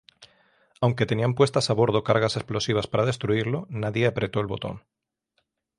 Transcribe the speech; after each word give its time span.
Aunque 0.83 1.05
tenían 1.05 1.35
puestas 1.35 1.69
a 1.69 1.75
bordo 1.75 2.03
cargas 2.03 2.35
explosivas 2.35 2.87
para 2.87 3.05
destruirlo, 3.05 3.67
nadie 3.69 4.07
apretó 4.07 4.39
el 4.39 4.47
botón. 4.47 4.81